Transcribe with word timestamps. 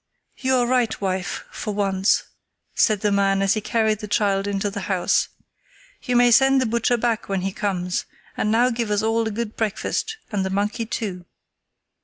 "You 0.39 0.55
are 0.55 0.65
right, 0.65 0.99
wife, 0.99 1.43
for 1.51 1.75
once," 1.75 2.23
said 2.73 3.01
the 3.01 3.11
man 3.11 3.43
as 3.43 3.53
he 3.53 3.61
carried 3.61 3.99
the 3.99 4.07
child 4.07 4.47
into 4.47 4.71
the 4.71 4.79
house. 4.89 5.29
"You 6.01 6.15
may 6.15 6.31
send 6.31 6.59
the 6.59 6.65
butcher 6.65 6.97
back 6.97 7.29
when 7.29 7.41
he 7.41 7.51
comes, 7.51 8.05
and 8.35 8.51
now 8.51 8.71
give 8.71 8.89
us 8.89 9.03
all 9.03 9.27
a 9.27 9.29
good 9.31 9.55
breakfast 9.55 10.17
and 10.31 10.43
the 10.43 10.49
monkey 10.49 10.87
too." 10.87 11.25